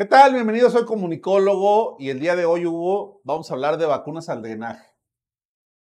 ¿Qué 0.00 0.06
tal? 0.06 0.32
Bienvenido, 0.32 0.70
soy 0.70 0.86
comunicólogo 0.86 1.96
y 1.98 2.08
el 2.08 2.20
día 2.20 2.34
de 2.34 2.46
hoy, 2.46 2.64
Hugo, 2.64 3.20
vamos 3.22 3.50
a 3.50 3.52
hablar 3.52 3.76
de 3.76 3.84
vacunas 3.84 4.30
al 4.30 4.40
drenaje. 4.40 4.96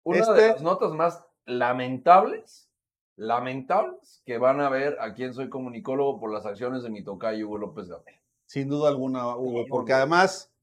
Una 0.04 0.20
Este- 0.20 0.34
de 0.34 0.48
las 0.50 0.62
notas 0.62 0.92
más 0.92 1.26
lamentables, 1.46 2.70
lamentables, 3.16 4.22
que 4.26 4.38
van 4.38 4.60
a 4.60 4.68
ver 4.68 4.98
a 5.00 5.14
quién 5.14 5.34
soy 5.34 5.48
comunicólogo 5.48 6.20
por 6.20 6.34
las 6.34 6.46
acciones 6.46 6.84
de 6.84 6.90
mi 6.90 7.02
tocayo 7.02 7.48
Hugo 7.48 7.60
López 7.60 7.88
Gabriel. 7.88 8.20
Sin 8.46 8.68
duda 8.68 8.90
alguna, 8.90 9.38
Hugo, 9.38 9.64
Sí, 9.64 9.70
porque 9.70 9.94
además, 9.94 10.54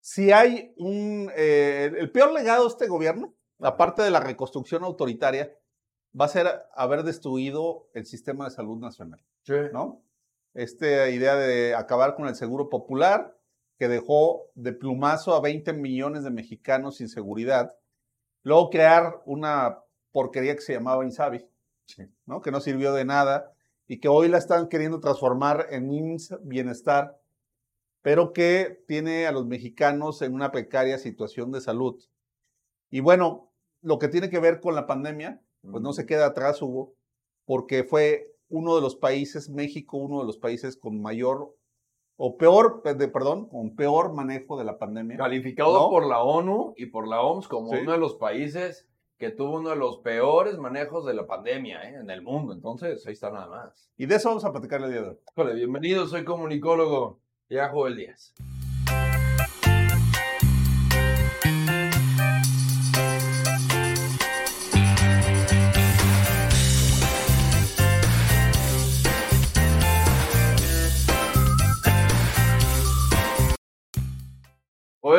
si 0.00 0.30
hay 0.30 0.74
un... 0.76 1.32
eh, 1.34 1.90
el 1.96 2.12
peor 2.12 2.30
legado 2.30 2.64
de 2.64 2.68
este 2.68 2.88
gobierno, 2.88 3.32
aparte 3.60 4.02
de 4.02 4.10
la 4.10 4.20
reconstrucción 4.20 4.84
autoritaria, 4.84 5.50
va 6.12 6.26
a 6.26 6.28
ser 6.28 6.46
haber 6.74 7.04
destruido 7.04 7.88
el 7.94 8.04
sistema 8.04 8.44
de 8.44 8.50
salud 8.50 8.76
nacional. 8.76 9.24
¿no? 9.72 10.02
Esta 10.54 11.08
idea 11.10 11.36
de 11.36 11.74
acabar 11.74 12.14
con 12.14 12.26
el 12.26 12.34
seguro 12.34 12.68
popular, 12.68 13.36
que 13.78 13.88
dejó 13.88 14.50
de 14.54 14.72
plumazo 14.72 15.34
a 15.34 15.40
20 15.40 15.72
millones 15.72 16.22
de 16.24 16.30
mexicanos 16.30 16.96
sin 16.96 17.08
seguridad. 17.08 17.74
Luego 18.42 18.68
crear 18.68 19.22
una 19.24 19.78
porquería 20.12 20.54
que 20.54 20.60
se 20.60 20.74
llamaba 20.74 21.04
Insabi, 21.04 21.46
¿no? 22.26 22.40
Que 22.42 22.50
no 22.50 22.60
sirvió 22.60 22.92
de 22.92 23.04
nada 23.04 23.52
y 23.86 23.98
que 23.98 24.08
hoy 24.08 24.28
la 24.28 24.38
están 24.38 24.68
queriendo 24.68 25.00
transformar 25.00 25.66
en 25.70 25.90
IMSS 25.90 26.38
Bienestar, 26.42 27.18
pero 28.02 28.32
que 28.32 28.84
tiene 28.86 29.26
a 29.26 29.32
los 29.32 29.46
mexicanos 29.46 30.22
en 30.22 30.34
una 30.34 30.50
precaria 30.50 30.98
situación 30.98 31.50
de 31.50 31.60
salud. 31.60 32.02
Y 32.90 33.00
bueno, 33.00 33.50
lo 33.82 33.98
que 33.98 34.08
tiene 34.08 34.30
que 34.30 34.40
ver 34.40 34.60
con 34.60 34.74
la 34.74 34.86
pandemia, 34.86 35.40
pues 35.62 35.82
no 35.82 35.92
se 35.92 36.06
queda 36.06 36.26
atrás, 36.26 36.60
Hugo, 36.60 36.94
porque 37.46 37.82
fue 37.84 38.32
uno 38.50 38.74
de 38.76 38.82
los 38.82 38.96
países, 38.96 39.48
México, 39.48 39.96
uno 39.96 40.20
de 40.20 40.26
los 40.26 40.36
países 40.38 40.76
con 40.76 41.00
mayor 41.00 41.54
o 42.16 42.36
peor, 42.36 42.82
perdón, 42.82 43.48
con 43.48 43.74
peor 43.74 44.12
manejo 44.12 44.58
de 44.58 44.64
la 44.64 44.78
pandemia. 44.78 45.16
Calificado 45.16 45.72
¿No? 45.72 45.88
por 45.88 46.06
la 46.06 46.22
ONU 46.22 46.74
y 46.76 46.86
por 46.86 47.08
la 47.08 47.22
OMS 47.22 47.48
como 47.48 47.70
Sí. 47.70 47.78
uno 47.80 47.92
de 47.92 47.98
los 47.98 48.16
países 48.16 48.86
que 49.16 49.30
tuvo 49.30 49.56
uno 49.58 49.70
de 49.70 49.76
los 49.76 49.98
peores 49.98 50.58
manejos 50.58 51.06
de 51.06 51.14
la 51.14 51.26
pandemia 51.26 51.82
¿eh? 51.88 51.94
en 52.00 52.10
el 52.10 52.22
mundo. 52.22 52.52
Entonces, 52.52 53.06
ahí 53.06 53.12
está 53.14 53.30
nada 53.30 53.48
más. 53.48 53.90
Y 53.96 54.06
de 54.06 54.16
eso 54.16 54.28
vamos 54.28 54.44
a 54.44 54.50
platicar 54.52 54.82
el 54.82 54.90
día 54.90 55.02
de 55.02 55.08
hoy. 55.10 55.16
Híjole, 55.32 55.54
bienvenido, 55.54 56.06
soy 56.06 56.24
comunicólogo. 56.24 57.20
Ya 57.48 57.68
Joel 57.70 57.96
Díaz. 57.96 58.34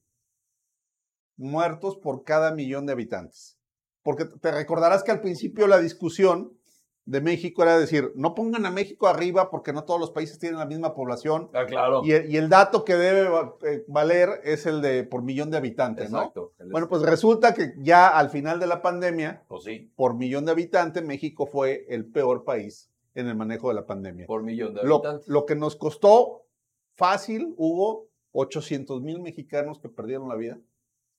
muertos 1.36 1.96
por 1.96 2.22
cada 2.24 2.54
millón 2.54 2.86
de 2.86 2.92
habitantes. 2.92 3.58
Porque 4.02 4.26
te 4.26 4.52
recordarás 4.52 5.02
que 5.02 5.12
al 5.12 5.20
principio 5.20 5.66
la 5.66 5.80
discusión 5.80 6.56
de 7.04 7.20
México 7.20 7.62
era 7.62 7.78
decir, 7.78 8.12
no 8.14 8.34
pongan 8.34 8.64
a 8.64 8.70
México 8.70 9.08
arriba 9.08 9.50
porque 9.50 9.72
no 9.72 9.84
todos 9.84 9.98
los 9.98 10.10
países 10.12 10.38
tienen 10.38 10.58
la 10.58 10.66
misma 10.66 10.94
población. 10.94 11.50
Ah, 11.52 11.66
claro. 11.66 12.02
Y 12.04 12.12
el, 12.12 12.30
y 12.30 12.36
el 12.36 12.48
dato 12.48 12.84
que 12.84 12.94
debe 12.94 13.28
eh, 13.66 13.84
valer 13.88 14.40
es 14.44 14.66
el 14.66 14.80
de 14.80 15.02
por 15.04 15.22
millón 15.22 15.50
de 15.50 15.56
habitantes, 15.56 16.10
¿no? 16.10 16.18
Exacto. 16.18 16.52
El 16.58 16.70
Bueno, 16.70 16.88
pues 16.88 17.02
resulta 17.02 17.54
que 17.54 17.74
ya 17.78 18.08
al 18.08 18.30
final 18.30 18.60
de 18.60 18.66
la 18.68 18.82
pandemia, 18.82 19.42
Pues 19.48 19.64
sí, 19.64 19.90
por 19.96 20.14
millón 20.14 20.44
de 20.44 20.52
habitantes, 20.52 21.04
México 21.04 21.46
fue 21.46 21.86
el 21.88 22.06
peor 22.06 22.44
país 22.44 22.90
en 23.14 23.26
el 23.26 23.34
manejo 23.34 23.68
de 23.68 23.74
la 23.74 23.86
pandemia. 23.86 24.26
por 24.26 24.42
millón 24.42 24.74
de 24.74 24.82
habitantes. 24.82 25.26
lo 25.26 25.44
que 25.44 25.56
nos 25.56 25.76
costó 25.76 26.46
fácil, 26.92 27.54
hubo 27.56 28.08
800 28.32 29.02
mil 29.02 29.20
mexicanos 29.20 29.78
que 29.80 29.88
perdieron 29.88 30.28
la 30.28 30.36
vida, 30.36 30.58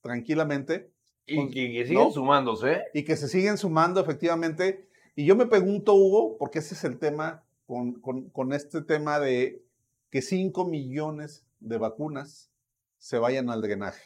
tranquilamente, 0.01 0.91
y 1.25 1.49
que, 1.49 1.71
que 1.71 1.85
siguen 1.85 2.03
¿no? 2.03 2.11
sumándose, 2.11 2.81
y 2.93 3.03
que 3.03 3.15
se 3.15 3.27
siguen 3.27 3.57
sumando 3.57 3.99
efectivamente. 3.99 4.87
Y 5.15 5.25
yo 5.25 5.35
me 5.35 5.45
pregunto, 5.45 5.93
Hugo, 5.93 6.37
porque 6.37 6.59
ese 6.59 6.73
es 6.73 6.83
el 6.83 6.97
tema 6.97 7.43
con, 7.67 7.93
con- 8.01 8.29
con 8.29 8.53
este 8.53 8.81
tema 8.81 9.19
de 9.19 9.63
que 10.09 10.21
5 10.21 10.65
millones 10.65 11.45
de 11.59 11.77
vacunas 11.77 12.51
se 12.97 13.17
vayan 13.19 13.49
al 13.49 13.61
drenaje. 13.61 14.03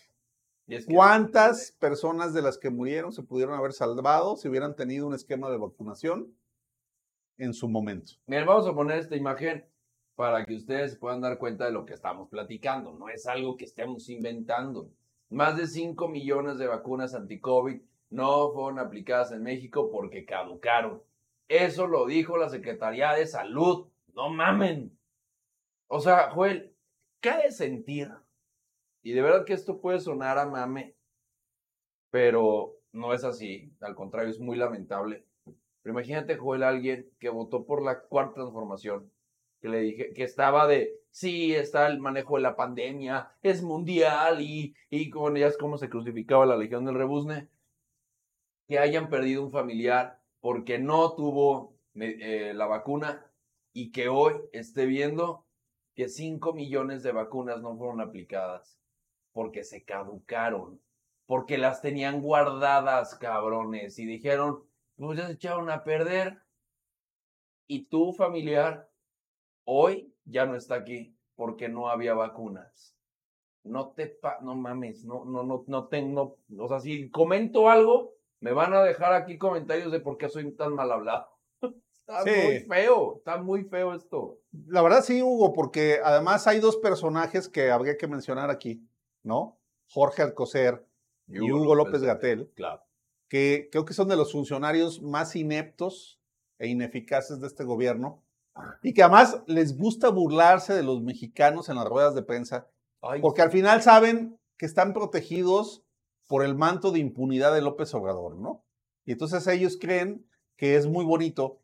Y 0.68 0.76
es 0.76 0.86
que- 0.86 0.94
¿Cuántas 0.94 1.72
personas 1.80 2.34
de 2.34 2.42
las 2.42 2.58
que 2.58 2.70
murieron 2.70 3.12
se 3.14 3.24
pudieron 3.24 3.56
haber 3.56 3.74
salvado 3.74 4.36
si 4.36 4.48
hubieran 4.50 4.76
tenido 4.76 5.08
un 5.08 5.14
esquema 5.14 5.50
de 5.50 5.58
vacunación 5.58 6.34
en 7.38 7.54
su 7.54 7.70
momento? 7.70 8.14
Miren, 8.26 8.46
vamos 8.46 8.68
a 8.68 8.74
poner 8.74 9.00
esta 9.00 9.16
imagen 9.16 9.66
para 10.16 10.46
que 10.46 10.56
ustedes 10.56 10.98
puedan 10.98 11.22
dar 11.22 11.38
cuenta 11.38 11.66
de 11.66 11.72
lo 11.72 11.86
que 11.86 11.94
estamos 11.94 12.28
platicando. 12.30 12.94
No 12.94 13.08
es 13.10 13.28
algo 13.28 13.56
que 13.56 13.66
estemos 13.66 14.10
inventando. 14.10 14.90
Más 15.30 15.56
de 15.58 15.68
5 15.68 16.08
millones 16.08 16.58
de 16.58 16.68
vacunas 16.68 17.14
anti-COVID 17.14 17.80
no 18.10 18.52
fueron 18.52 18.80
aplicadas 18.80 19.32
en 19.32 19.44
México 19.44 19.90
porque 19.92 20.26
caducaron. 20.26 21.02
Eso 21.48 21.88
lo 21.88 22.06
dijo 22.06 22.38
la 22.38 22.50
Secretaría 22.50 23.14
de 23.14 23.26
Salud. 23.26 23.88
No 24.14 24.30
mamen. 24.30 24.98
O 25.88 26.00
sea, 26.00 26.30
Joel, 26.32 26.74
¿qué 27.22 27.38
de 27.38 27.52
sentir? 27.52 28.12
Y 29.04 29.14
de 29.14 29.22
verdad 29.22 29.46
que 29.46 29.54
esto 29.54 29.80
puede 29.80 30.00
sonar 30.00 30.38
a 30.38 30.46
mame, 30.46 30.96
pero 32.10 32.76
no 32.92 33.14
es 33.14 33.24
así. 33.24 33.72
Al 33.80 33.96
contrario, 33.96 34.30
es 34.30 34.40
muy 34.40 34.58
lamentable. 34.58 35.24
Pero 35.82 35.94
imagínate, 35.94 36.36
Joel, 36.36 36.64
alguien 36.64 37.10
que 37.20 37.30
votó 37.30 37.66
por 37.66 37.82
la 37.82 38.02
cuarta 38.02 38.36
transformación, 38.36 39.10
que 39.62 39.70
le 39.70 39.80
dije 39.80 40.14
que 40.14 40.24
estaba 40.24 40.68
de, 40.68 41.00
sí, 41.10 41.56
está 41.56 41.88
el 41.88 42.00
manejo 42.00 42.36
de 42.36 42.42
la 42.42 42.58
pandemia, 42.58 43.32
es 43.42 43.64
mundial 43.64 44.42
y, 44.42 44.76
y 44.90 45.10
como 45.10 45.36
ya 45.38 45.48
es 45.48 45.58
como 45.58 45.78
se 45.78 45.90
crucificaba 45.90 46.46
la 46.46 46.58
Legión 46.58 46.84
del 46.84 46.96
Rebuzne, 46.96 47.48
que 48.68 48.80
hayan 48.80 49.10
perdido 49.10 49.44
un 49.44 49.52
familiar 49.52 50.20
porque 50.40 50.78
no 50.78 51.16
tuvo 51.16 51.76
eh, 51.96 52.54
la 52.54 52.68
vacuna 52.68 53.26
y 53.74 53.92
que 53.92 54.10
hoy 54.10 54.34
esté 54.52 54.86
viendo 54.86 55.46
que 55.96 56.10
5 56.10 56.54
millones 56.54 57.02
de 57.04 57.12
vacunas 57.12 57.62
no 57.62 57.76
fueron 57.78 58.02
aplicadas 58.02 58.80
porque 59.32 59.64
se 59.64 59.84
caducaron, 59.84 60.82
porque 61.26 61.58
las 61.58 61.82
tenían 61.82 62.22
guardadas, 62.22 63.16
cabrones, 63.16 64.00
y 64.00 64.06
dijeron, 64.06 64.64
pues 64.96 65.20
ya 65.20 65.28
se 65.28 65.34
echaron 65.34 65.70
a 65.70 65.84
perder. 65.84 66.42
Y 67.68 67.86
tu 67.86 68.14
familiar 68.14 68.90
hoy 69.64 70.14
ya 70.26 70.46
no 70.46 70.56
está 70.56 70.76
aquí 70.76 71.16
porque 71.36 71.70
no 71.70 71.90
había 71.90 72.14
vacunas. 72.14 72.96
No 73.64 73.90
te 73.90 74.08
pa 74.08 74.40
no 74.42 74.56
mames, 74.56 75.04
no, 75.06 75.26
no, 75.26 75.44
no, 75.44 75.66
no 75.68 75.88
tengo, 75.88 76.40
o 76.58 76.68
sea, 76.68 76.80
si 76.80 77.10
comento 77.10 77.70
algo, 77.70 78.17
me 78.40 78.52
van 78.54 78.74
a 78.74 78.82
dejar 78.84 79.14
aquí 79.14 79.38
comentarios 79.38 79.92
de 79.92 80.00
por 80.00 80.18
qué 80.18 80.30
soy 80.30 80.52
tan 80.56 80.74
mal 80.76 80.92
hablado. 80.92 81.28
Está 82.08 82.24
Sí. 82.24 82.30
muy 82.46 82.60
feo, 82.60 83.18
está 83.18 83.38
muy 83.38 83.64
feo 83.66 83.94
esto. 83.94 84.40
La 84.68 84.82
verdad 84.82 85.04
sí, 85.04 85.22
Hugo, 85.22 85.52
porque 85.54 86.00
además 86.04 86.48
hay 86.48 86.60
dos 86.62 86.78
personajes 86.78 87.50
que 87.50 87.70
habría 87.70 87.98
que 87.98 88.08
mencionar 88.08 88.50
aquí, 88.50 88.88
¿no? 89.24 89.60
Jorge 89.90 90.22
Alcocer 90.22 90.86
y 91.28 91.52
Hugo 91.52 91.76
López 91.76 92.02
Gatel, 92.02 92.50
Claro. 92.56 92.82
que 93.30 93.68
creo 93.72 93.84
que 93.84 93.94
son 93.94 94.08
de 94.08 94.16
los 94.16 94.32
funcionarios 94.32 95.02
más 95.02 95.36
ineptos 95.36 96.22
e 96.60 96.68
ineficaces 96.68 97.42
de 97.42 97.48
este 97.48 97.66
gobierno 97.66 98.24
y 98.82 98.94
que 98.94 99.04
además 99.04 99.44
les 99.46 99.78
gusta 99.78 100.10
burlarse 100.10 100.74
de 100.74 100.84
los 100.84 101.02
mexicanos 101.02 101.68
en 101.68 101.76
las 101.76 101.86
ruedas 101.90 102.16
de 102.16 102.24
prensa, 102.24 102.70
porque 103.22 103.42
al 103.42 103.52
final 103.52 103.82
saben 103.82 104.40
que 104.58 104.66
están 104.66 104.94
protegidos 104.94 105.84
por 106.28 106.44
el 106.44 106.56
manto 106.56 106.92
de 106.92 107.00
impunidad 107.00 107.54
de 107.54 107.62
López 107.62 107.94
Obrador, 107.94 108.36
¿no? 108.36 108.64
Y 109.06 109.14
entonces 109.14 109.48
ellos 109.48 109.78
creen 109.80 110.28
que 110.58 110.76
es 110.76 110.86
muy 110.86 111.06
bonito 111.06 111.62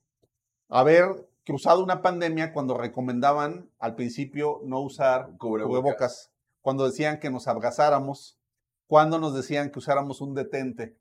haber 0.70 1.28
cruzado 1.46 1.84
una 1.84 2.02
pandemia 2.02 2.54
cuando 2.54 2.78
recomendaban 2.78 3.70
al 3.80 3.96
principio 3.96 4.62
no 4.64 4.80
usar 4.80 5.36
cubrebocas, 5.38 6.32
cuando 6.62 6.86
decían 6.86 7.20
que 7.20 7.30
nos 7.30 7.48
abrazáramos, 7.48 8.40
cuando 8.88 9.20
nos 9.20 9.36
decían 9.36 9.70
que 9.70 9.80
usáramos 9.80 10.22
un 10.22 10.34
detente 10.34 10.98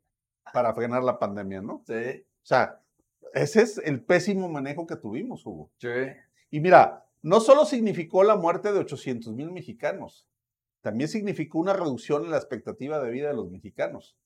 para 0.53 0.75
frenar 0.75 1.05
la 1.05 1.19
pandemia, 1.19 1.63
¿no? 1.63 1.85
Sí. 1.87 2.25
O 2.43 2.47
sea, 2.47 2.81
ese 3.35 3.63
es 3.63 3.79
el 3.79 4.05
pésimo 4.05 4.49
manejo 4.49 4.87
que 4.87 4.97
tuvimos, 4.97 5.47
Hugo. 5.47 5.71
Sí. 5.79 5.89
Y 6.51 6.61
mira, 6.61 7.07
no 7.23 7.41
solo 7.41 7.65
significó 7.65 8.25
la 8.25 8.37
muerte 8.37 8.73
de 8.73 8.81
800 8.81 9.33
mil 9.35 9.53
mexicanos, 9.53 10.27
también 10.83 11.09
significó 11.09 11.59
una 11.59 11.73
reducción 11.73 12.25
en 12.25 12.31
la 12.31 12.37
expectativa 12.37 13.01
de 13.01 13.11
vida 13.11 13.29
de 13.29 13.35
los 13.35 13.51
mexicanos. 13.51 14.17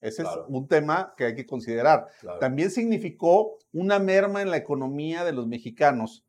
Ese 0.00 0.22
es 0.22 0.28
un 0.48 0.68
tema 0.68 1.14
que 1.16 1.24
hay 1.24 1.34
que 1.34 1.46
considerar. 1.46 2.06
También 2.40 2.70
significó 2.70 3.58
una 3.72 3.98
merma 3.98 4.42
en 4.42 4.50
la 4.50 4.56
economía 4.56 5.24
de 5.24 5.32
los 5.32 5.46
mexicanos, 5.46 6.24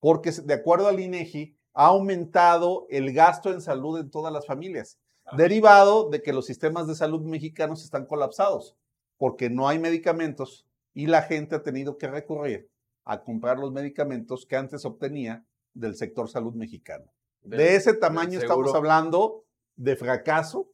porque 0.00 0.30
de 0.30 0.54
acuerdo 0.54 0.88
al 0.88 1.00
INEGI, 1.00 1.56
ha 1.74 1.86
aumentado 1.86 2.86
el 2.90 3.12
gasto 3.12 3.52
en 3.52 3.60
salud 3.60 4.00
en 4.00 4.10
todas 4.10 4.32
las 4.32 4.46
familias, 4.46 4.98
derivado 5.36 6.08
de 6.08 6.22
que 6.22 6.32
los 6.32 6.46
sistemas 6.46 6.86
de 6.86 6.94
salud 6.94 7.20
mexicanos 7.22 7.84
están 7.84 8.06
colapsados, 8.06 8.76
porque 9.16 9.50
no 9.50 9.68
hay 9.68 9.78
medicamentos 9.78 10.66
y 10.94 11.06
la 11.06 11.22
gente 11.22 11.56
ha 11.56 11.62
tenido 11.62 11.98
que 11.98 12.08
recurrir 12.08 12.70
a 13.04 13.22
comprar 13.22 13.58
los 13.58 13.72
medicamentos 13.72 14.46
que 14.46 14.56
antes 14.56 14.84
obtenía 14.84 15.44
del 15.74 15.94
sector 15.94 16.28
salud 16.28 16.54
mexicano. 16.54 17.12
De, 17.42 17.76
ese 17.76 17.94
tamaño 17.94 18.38
estamos 18.38 18.74
hablando 18.74 19.44
de 19.76 19.96
fracaso 19.96 20.70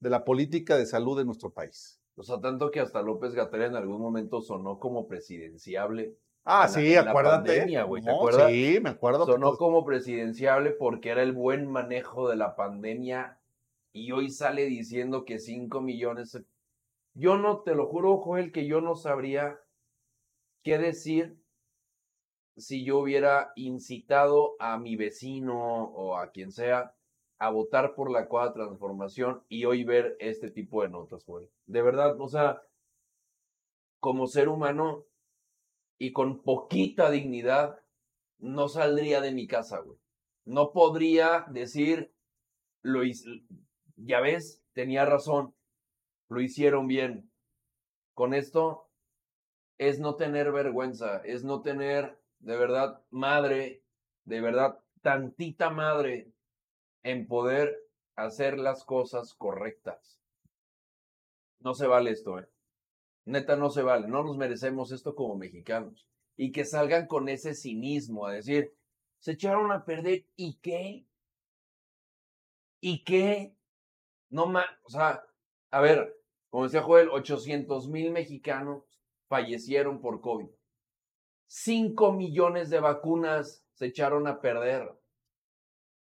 de 0.00 0.10
la 0.10 0.24
política 0.24 0.76
de 0.76 0.86
salud 0.86 1.18
de 1.18 1.24
nuestro 1.24 1.52
país. 1.52 2.00
O 2.16 2.22
sea, 2.22 2.40
tanto 2.40 2.70
que 2.70 2.80
hasta 2.80 3.02
López 3.02 3.34
Gatell 3.34 3.62
en 3.62 3.76
algún 3.76 4.00
momento 4.00 4.40
sonó 4.40 4.78
como 4.78 5.06
presidenciable. 5.06 6.16
Ah, 6.44 6.68
sí, 6.68 6.96
acuérdate. 6.96 7.66
Sí, 7.66 8.80
me 8.80 8.90
acuerdo. 8.90 9.26
Sonó 9.26 9.56
como 9.56 9.84
presidenciable 9.84 10.72
porque 10.72 11.10
era 11.10 11.22
el 11.22 11.32
buen 11.32 11.70
manejo 11.70 12.28
de 12.28 12.36
la 12.36 12.56
pandemia 12.56 13.38
y 13.92 14.12
hoy 14.12 14.30
sale 14.30 14.64
diciendo 14.64 15.24
que 15.24 15.38
5 15.38 15.80
millones. 15.80 16.38
Yo 17.14 17.36
no, 17.36 17.60
te 17.60 17.74
lo 17.74 17.86
juro, 17.86 18.18
Joel, 18.18 18.52
que 18.52 18.66
yo 18.66 18.80
no 18.80 18.96
sabría 18.96 19.60
qué 20.62 20.78
decir 20.78 21.41
si 22.56 22.84
yo 22.84 22.98
hubiera 22.98 23.52
incitado 23.56 24.56
a 24.58 24.78
mi 24.78 24.96
vecino 24.96 25.84
o 25.84 26.16
a 26.16 26.30
quien 26.30 26.52
sea 26.52 26.94
a 27.38 27.50
votar 27.50 27.94
por 27.94 28.10
la 28.10 28.28
cuarta 28.28 28.54
transformación 28.54 29.42
y 29.48 29.64
hoy 29.64 29.82
ver 29.82 30.16
este 30.20 30.50
tipo 30.50 30.82
de 30.82 30.90
notas, 30.90 31.26
güey. 31.26 31.48
De 31.66 31.82
verdad, 31.82 32.20
o 32.20 32.28
sea, 32.28 32.62
como 33.98 34.26
ser 34.26 34.48
humano 34.48 35.04
y 35.98 36.12
con 36.12 36.42
poquita 36.42 37.10
dignidad, 37.10 37.80
no 38.38 38.68
saldría 38.68 39.20
de 39.20 39.32
mi 39.32 39.46
casa, 39.46 39.80
güey. 39.80 39.98
No 40.44 40.72
podría 40.72 41.46
decir, 41.50 42.12
lo 42.82 43.02
ya 43.96 44.20
ves, 44.20 44.62
tenía 44.72 45.04
razón, 45.04 45.54
lo 46.28 46.40
hicieron 46.40 46.86
bien. 46.86 47.30
Con 48.14 48.34
esto 48.34 48.88
es 49.78 49.98
no 49.98 50.16
tener 50.16 50.52
vergüenza, 50.52 51.18
es 51.24 51.44
no 51.44 51.62
tener 51.62 52.21
de 52.42 52.56
verdad 52.56 53.00
madre, 53.10 53.82
de 54.24 54.40
verdad 54.40 54.78
tantita 55.00 55.70
madre 55.70 56.30
en 57.02 57.26
poder 57.26 57.74
hacer 58.16 58.58
las 58.58 58.84
cosas 58.84 59.34
correctas. 59.34 60.20
No 61.60 61.74
se 61.74 61.86
vale 61.86 62.10
esto, 62.10 62.38
¿eh? 62.38 62.48
Neta, 63.24 63.56
no 63.56 63.70
se 63.70 63.82
vale. 63.82 64.08
No 64.08 64.24
nos 64.24 64.36
merecemos 64.36 64.90
esto 64.90 65.14
como 65.14 65.36
mexicanos. 65.36 66.08
Y 66.36 66.50
que 66.50 66.64
salgan 66.64 67.06
con 67.06 67.28
ese 67.28 67.54
cinismo 67.54 68.26
a 68.26 68.32
decir, 68.32 68.74
se 69.18 69.32
echaron 69.32 69.70
a 69.70 69.84
perder, 69.84 70.26
¿y 70.34 70.58
qué? 70.58 71.06
¿Y 72.80 73.04
qué? 73.04 73.54
No 74.28 74.46
más, 74.46 74.66
o 74.82 74.90
sea, 74.90 75.22
a 75.70 75.80
ver, 75.80 76.16
como 76.50 76.64
decía 76.64 76.82
Joel, 76.82 77.10
800 77.10 77.88
mil 77.88 78.10
mexicanos 78.10 78.82
fallecieron 79.28 80.00
por 80.00 80.20
COVID. 80.20 80.48
5 81.54 82.12
millones 82.12 82.70
de 82.70 82.80
vacunas 82.80 83.62
se 83.74 83.84
echaron 83.84 84.26
a 84.26 84.40
perder. 84.40 84.90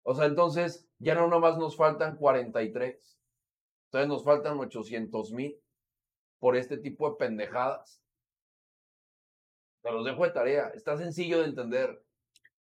O 0.02 0.14
sea, 0.14 0.24
entonces 0.24 0.88
ya 0.98 1.14
no 1.14 1.28
nomás 1.28 1.58
nos 1.58 1.76
faltan 1.76 2.16
43. 2.16 3.20
Entonces 3.84 4.08
nos 4.08 4.24
faltan 4.24 4.58
800 4.58 5.32
mil 5.32 5.60
por 6.38 6.56
este 6.56 6.78
tipo 6.78 7.10
de 7.10 7.16
pendejadas. 7.16 8.02
Te 9.82 9.92
los 9.92 10.06
dejo 10.06 10.24
de 10.24 10.30
tarea. 10.30 10.68
Está 10.68 10.96
sencillo 10.96 11.40
de 11.40 11.48
entender. 11.48 12.02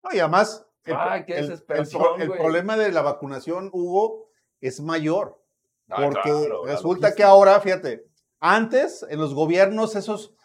No, 0.02 0.12
y 0.12 0.18
además, 0.18 0.68
el, 0.86 2.30
problema 2.32 2.76
de 2.76 2.90
la 2.90 3.02
vacunación, 3.02 3.70
Hugo, 3.72 4.28
es 4.60 4.80
mayor. 4.80 5.40
Ah, 5.88 6.02
porque 6.02 6.32
resulta 6.64 7.14
que 7.14 7.22
ahora, 7.22 7.60
fíjate, 7.60 8.10
antes 8.40 9.06
en 9.08 9.20
los 9.20 9.34
gobiernos 9.34 9.94
esos 9.94 10.35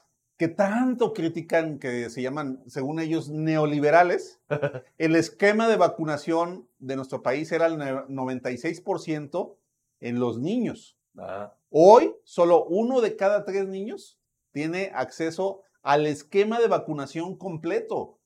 que 0.42 0.48
tanto 0.48 1.14
critican, 1.14 1.78
que 1.78 2.10
se 2.10 2.24
llaman, 2.24 2.64
según 2.66 3.00
ellos, 3.00 3.30
neoliberales, 3.30 4.42
el 4.98 5.16
esquema 5.16 5.68
de 5.68 5.78
vacunación 5.78 6.68
de 6.80 6.96
nuestro 6.96 7.22
país 7.22 7.52
era 7.52 7.68
el 7.68 7.78
96% 7.78 9.56
en 10.00 10.20
los 10.20 10.40
niños. 10.40 10.98
Ah. 11.16 11.54
Hoy, 11.70 12.16
solo 12.24 12.66
uno 12.66 13.02
de 13.02 13.16
cada 13.16 13.46
tres 13.46 13.68
niños 13.68 14.20
tiene 14.52 14.92
acceso 14.96 15.62
al 15.84 16.08
esquema 16.08 16.60
de 16.60 16.70
vacunación 16.70 17.38
completo. 17.38 18.18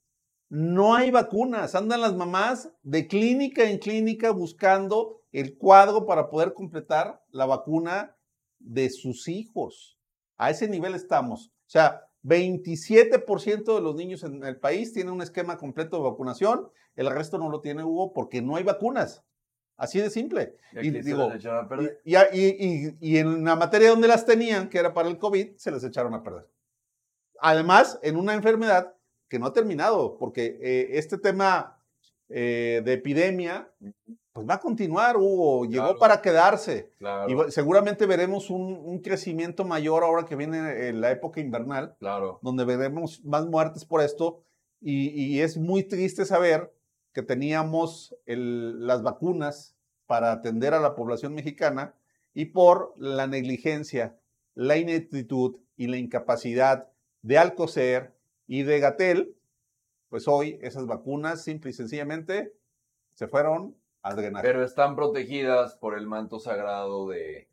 No 0.48 0.96
hay 0.96 1.12
vacunas, 1.12 1.76
andan 1.76 2.00
las 2.00 2.16
mamás 2.16 2.72
de 2.82 3.10
clínica 3.10 3.70
en 3.70 3.78
clínica 3.78 4.32
buscando 4.32 5.22
el 5.34 5.58
cuadro 5.58 6.06
para 6.06 6.30
poder 6.30 6.54
completar 6.54 7.22
la 7.32 7.46
vacuna 7.46 8.16
de 8.60 8.90
sus 8.90 9.28
hijos. 9.28 10.00
A 10.38 10.50
ese 10.50 10.70
nivel 10.70 10.96
estamos. 10.96 11.52
O 11.66 11.70
sea, 11.70 12.05
27% 12.26 13.76
de 13.76 13.82
los 13.82 13.96
niños 13.96 14.24
en 14.24 14.44
el 14.44 14.58
país 14.58 14.92
tienen 14.94 15.14
un 15.14 15.22
esquema 15.22 15.58
completo 15.58 15.98
de 15.98 16.04
vacunación, 16.04 16.70
el 16.96 17.10
resto 17.10 17.38
no 17.38 17.50
lo 17.50 17.62
tiene, 17.62 17.84
Hugo, 17.84 18.14
porque 18.14 18.42
no 18.42 18.56
hay 18.56 18.64
vacunas. 18.64 19.24
Así 19.78 20.00
de 20.00 20.10
simple. 20.10 20.56
Y, 20.82 20.90
digo, 20.90 21.32
y, 22.34 23.18
en 23.18 23.44
la 23.44 23.56
materia 23.56 23.90
donde 23.90 24.08
las 24.08 24.26
tenían, 24.26 24.70
que 24.70 24.80
era 24.80 24.94
para 24.94 25.10
el 25.10 25.18
COVID, 25.18 25.58
se 25.58 25.72
les 25.72 25.84
echaron 25.84 26.14
a 26.14 26.24
perder. 26.24 26.48
Además, 27.42 28.00
en 28.02 28.16
una 28.16 28.34
enfermedad 28.34 28.96
que 29.28 29.38
no 29.38 29.48
ha 29.48 29.54
terminado, 29.54 30.18
porque 30.18 30.58
eh, 30.62 30.98
este 30.98 31.18
tema 31.18 31.78
eh, 32.30 32.82
de 32.86 32.94
epidemia 32.94 33.70
pues 34.36 34.50
va 34.50 34.56
a 34.56 34.60
continuar, 34.60 35.16
Hugo, 35.16 35.64
llegó 35.64 35.98
para 35.98 36.22
quedarse. 36.22 36.92
Y 37.30 37.52
seguramente 37.54 38.06
veremos 38.06 38.50
un, 38.50 39.00
crecimiento 39.00 39.64
mayor 39.64 40.04
ahora 40.04 40.26
que 40.26 40.36
viene 40.36 40.92
la 40.92 41.10
época 41.12 41.40
invernal, 41.40 41.96
claro. 42.00 42.40
donde 42.42 42.66
veremos 42.66 43.24
más 43.24 43.46
muertes 43.46 43.86
por 43.86 44.02
esto. 44.02 44.44
Y, 44.82 45.40
es 45.40 45.56
muy 45.56 45.84
triste 45.84 46.26
saber 46.26 46.76
que 47.14 47.22
teníamos 47.22 48.14
las 48.26 49.04
vacunas 49.04 49.78
para 50.06 50.34
atender 50.34 50.74
a 50.74 50.82
la 50.82 50.96
población 50.96 51.34
mexicana 51.34 51.96
y 52.34 52.48
por 52.48 52.94
la 52.98 53.28
negligencia, 53.28 54.18
la 54.54 54.76
ineptitud 54.76 55.56
y 55.78 55.88
la 55.88 55.96
incapacidad 55.96 56.90
de 57.22 57.38
Alcocer 57.38 58.14
y 58.48 58.64
de 58.64 58.82
Gatel, 58.82 59.38
pues 60.10 60.28
hoy 60.28 60.60
esas 60.62 60.88
vacunas 60.88 61.42
simple 61.42 61.70
y 61.70 61.74
sencillamente 61.74 62.54
se 63.14 63.30
fueron 63.30 63.78
pero 64.42 64.64
están 64.64 64.96
protegidas 64.96 65.76
por 65.76 65.98
el 65.98 66.06
manto 66.06 66.40
sagrado 66.40 67.08
de... 67.08 67.48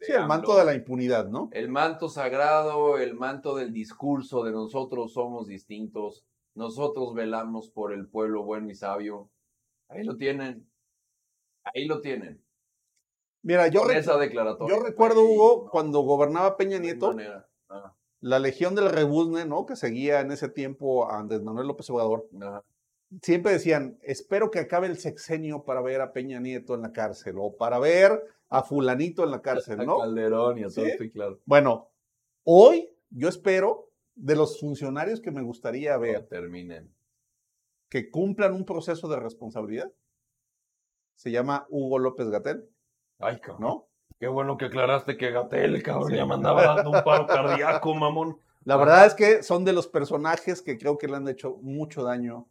sí, 0.00 0.12
el 0.12 0.26
manto 0.26 0.56
de 0.56 0.64
la 0.64 0.74
impunidad, 0.74 1.28
¿no? 1.28 1.50
El 1.52 1.68
manto 1.68 2.08
sagrado, 2.08 2.98
el 2.98 3.14
manto 3.14 3.54
del 3.54 3.72
discurso 3.72 4.42
de 4.42 4.52
nosotros 4.52 5.12
somos 5.12 5.46
distintos, 5.46 6.24
nosotros 6.54 7.14
velamos 7.14 7.68
por 7.68 7.92
el 7.92 8.08
pueblo 8.08 8.44
bueno 8.44 8.70
y 8.70 8.74
sabio. 8.74 9.30
Ahí 9.88 10.04
lo 10.04 10.16
tienen, 10.16 10.66
ahí 11.64 11.84
lo 11.84 12.00
tienen. 12.00 12.42
Mira, 13.42 13.68
yo, 13.68 13.88
esa 13.90 14.16
declaratoria. 14.16 14.74
yo 14.74 14.82
recuerdo, 14.82 15.24
Hugo, 15.24 15.68
cuando 15.70 16.00
gobernaba 16.00 16.56
Peña 16.56 16.78
Nieto, 16.78 17.14
ah. 17.68 17.94
la 18.20 18.38
legión 18.38 18.74
del 18.74 18.90
rebuzne, 18.90 19.44
¿no? 19.44 19.66
Que 19.66 19.76
seguía 19.76 20.20
en 20.20 20.30
ese 20.30 20.48
tiempo 20.48 21.10
a 21.10 21.18
Andrés 21.18 21.42
Manuel 21.42 21.66
López 21.66 21.88
Obrador 21.90 22.28
siempre 23.22 23.52
decían, 23.52 23.98
espero 24.02 24.50
que 24.50 24.58
acabe 24.60 24.86
el 24.86 24.98
sexenio 24.98 25.64
para 25.64 25.80
ver 25.80 26.00
a 26.00 26.12
Peña 26.12 26.40
Nieto 26.40 26.74
en 26.74 26.82
la 26.82 26.92
cárcel 26.92 27.36
o 27.38 27.56
para 27.56 27.78
ver 27.78 28.22
a 28.48 28.62
fulanito 28.62 29.24
en 29.24 29.30
la 29.30 29.42
cárcel, 29.42 29.80
A 29.80 29.84
¿no? 29.84 29.98
Calderón 29.98 30.58
y 30.58 30.62
a 30.62 30.68
todo 30.68 30.84
¿Sí? 30.84 30.90
esto, 30.92 31.04
y 31.04 31.10
claro. 31.10 31.40
Bueno, 31.44 31.88
hoy 32.44 32.88
yo 33.10 33.28
espero 33.28 33.90
de 34.14 34.36
los 34.36 34.60
funcionarios 34.60 35.20
que 35.20 35.30
me 35.30 35.42
gustaría 35.42 35.92
Que 35.94 35.98
ver 35.98 36.26
terminen. 36.28 36.92
que 37.88 38.10
cumplan 38.10 38.52
un 38.54 38.64
proceso 38.64 39.08
de 39.08 39.16
responsabilidad. 39.18 39.90
Se 41.16 41.30
llama 41.30 41.66
Hugo 41.70 41.98
López 41.98 42.28
Gatel, 42.28 42.68
Ay, 43.18 43.40
cabrón. 43.40 43.60
¿no? 43.60 43.86
Qué 44.18 44.28
bueno 44.28 44.56
que 44.56 44.66
aclaraste 44.66 45.16
que 45.16 45.30
Gatel, 45.30 45.82
cabrón, 45.82 46.12
ya 46.14 46.24
me 46.26 46.34
andaba 46.34 46.62
dando 46.74 46.90
un 46.90 47.02
paro 47.04 47.26
cardíaco, 47.26 47.94
mamón. 47.94 48.38
La 48.64 48.76
verdad 48.76 49.06
es 49.06 49.14
que 49.14 49.42
son 49.42 49.64
de 49.64 49.72
los 49.72 49.88
personajes 49.88 50.60
que 50.62 50.76
creo 50.78 50.98
que 50.98 51.08
le 51.08 51.16
han 51.16 51.28
hecho 51.28 51.56
mucho 51.62 52.02
daño 52.02 52.46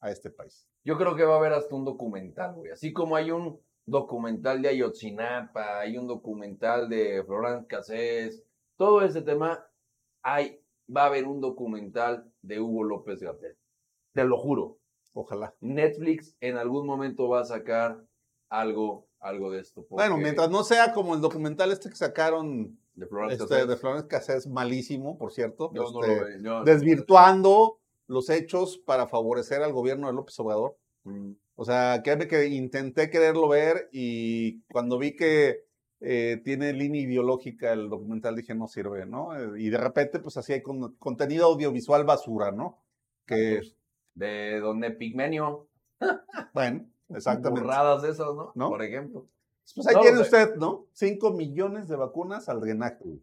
a 0.00 0.10
este 0.10 0.30
país. 0.30 0.66
Yo 0.84 0.96
creo 0.96 1.16
que 1.16 1.24
va 1.24 1.34
a 1.34 1.38
haber 1.38 1.52
hasta 1.52 1.74
un 1.74 1.84
documental, 1.84 2.54
güey. 2.54 2.70
Así 2.70 2.92
como 2.92 3.16
hay 3.16 3.30
un 3.30 3.60
documental 3.86 4.62
de 4.62 4.68
Ayotzinapa, 4.68 5.80
hay 5.80 5.96
un 5.98 6.06
documental 6.06 6.88
de 6.88 7.22
Florence 7.24 7.66
Cassés, 7.66 8.42
todo 8.76 9.02
ese 9.02 9.22
tema, 9.22 9.64
hay, 10.22 10.60
va 10.94 11.02
a 11.04 11.06
haber 11.06 11.26
un 11.26 11.40
documental 11.40 12.30
de 12.42 12.60
Hugo 12.60 12.84
López 12.84 13.20
Gatel. 13.20 13.56
Te 14.14 14.24
lo 14.24 14.36
juro. 14.38 14.78
Ojalá. 15.14 15.54
Netflix 15.60 16.36
en 16.40 16.56
algún 16.58 16.86
momento 16.86 17.28
va 17.28 17.40
a 17.40 17.44
sacar 17.44 18.04
algo, 18.50 19.08
algo 19.20 19.50
de 19.50 19.60
esto. 19.60 19.84
Bueno, 19.90 20.16
mientras 20.16 20.48
no 20.50 20.62
sea 20.62 20.92
como 20.92 21.14
el 21.14 21.20
documental 21.20 21.72
este 21.72 21.88
que 21.88 21.96
sacaron 21.96 22.78
De 22.94 23.06
Florence 23.06 23.42
este, 23.42 23.48
Cassés. 23.54 23.68
de 23.68 23.76
Florence 23.76 24.06
Cassés, 24.08 24.46
malísimo, 24.46 25.18
por 25.18 25.32
cierto, 25.32 25.72
Yo 25.74 25.82
no 25.90 26.02
este, 26.04 26.16
lo 26.18 26.24
veo. 26.24 26.38
yo- 26.40 26.64
desvirtuando 26.64 27.77
los 28.08 28.28
hechos 28.30 28.78
para 28.78 29.06
favorecer 29.06 29.62
al 29.62 29.72
gobierno 29.72 30.08
de 30.08 30.14
López 30.14 30.38
Obrador. 30.40 30.76
Mm. 31.04 31.32
O 31.54 31.64
sea, 31.64 32.00
créeme 32.02 32.26
que 32.26 32.46
intenté 32.48 33.10
quererlo 33.10 33.48
ver 33.48 33.88
y 33.92 34.60
cuando 34.72 34.98
vi 34.98 35.14
que 35.14 35.64
eh, 36.00 36.40
tiene 36.44 36.72
línea 36.72 37.02
ideológica 37.02 37.72
el 37.72 37.88
documental 37.88 38.36
dije 38.36 38.54
no 38.54 38.66
sirve, 38.68 39.06
¿no? 39.06 39.56
Y 39.56 39.68
de 39.70 39.78
repente 39.78 40.20
pues 40.20 40.36
así 40.36 40.52
hay 40.54 40.62
con- 40.62 40.94
contenido 40.96 41.46
audiovisual 41.46 42.04
basura, 42.04 42.50
¿no? 42.52 42.78
Que, 43.26 43.60
De 44.14 44.60
Don 44.60 44.82
Epigmenio. 44.84 45.68
bueno, 46.54 46.86
exactamente. 47.10 47.60
Burradas 47.62 48.04
esas, 48.04 48.34
¿no? 48.34 48.52
¿No? 48.54 48.68
Por 48.70 48.82
ejemplo. 48.82 49.26
Pues 49.74 49.86
ahí 49.88 49.94
No, 49.96 50.00
tiene 50.00 50.20
usted, 50.20 50.54
¿no? 50.56 50.86
5 50.92 51.32
millones 51.32 51.88
de 51.88 51.96
vacunas 51.96 52.48
al 52.48 52.60
drenaje. 52.60 53.20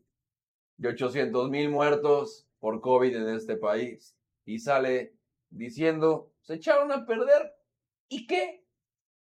de 0.78 0.90
800 0.90 1.50
mil 1.50 1.70
muertos 1.70 2.46
por 2.60 2.82
COVID 2.82 3.16
en 3.16 3.30
este 3.30 3.56
país 3.56 4.15
y 4.46 4.60
sale 4.60 5.18
diciendo, 5.50 6.32
se 6.42 6.56
echaron 6.56 6.92
a 6.92 7.06
perder. 7.06 7.56
¿Y 8.08 8.28
qué? 8.28 8.66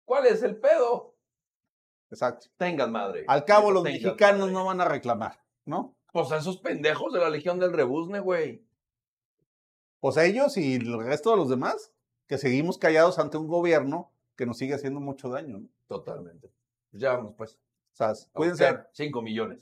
¿Cuál 0.05 0.27
es 0.27 0.43
el 0.43 0.59
pedo? 0.59 1.17
Exacto. 2.11 2.49
Tengan 2.57 2.93
madre. 2.93 3.25
Al 3.27 3.45
cabo 3.45 3.71
los 3.71 3.83
mexicanos 3.83 4.41
madre. 4.41 4.53
no 4.53 4.65
van 4.67 4.81
a 4.81 4.85
reclamar, 4.85 5.43
¿no? 5.65 5.97
Pues 6.13 6.31
a 6.33 6.37
esos 6.37 6.59
pendejos 6.59 7.13
de 7.13 7.21
la 7.21 7.31
Legión 7.31 7.59
del 7.59 7.73
Rebuzne, 7.73 8.21
güey. 8.21 8.65
Pues 10.01 10.17
ellos 10.19 10.57
y 10.57 10.75
el 10.75 10.99
resto 10.99 11.31
de 11.31 11.37
los 11.37 11.49
demás, 11.49 11.93
que 12.27 12.39
seguimos 12.39 12.79
callados 12.79 13.19
ante 13.19 13.39
un 13.39 13.49
gobierno 13.49 14.13
que 14.37 14.47
nos 14.47 14.59
sigue 14.59 14.75
haciendo 14.75 15.01
mucho 15.01 15.29
daño, 15.29 15.61
¿no? 15.61 15.69
Totalmente. 15.87 16.53
Ya 16.93 17.17
vamos, 17.17 17.35
pues. 17.37 17.55
O 17.55 17.97
sea, 17.97 18.13
cuídense. 18.33 18.65
buscar 18.65 18.91
5 18.93 19.23
millones. 19.23 19.53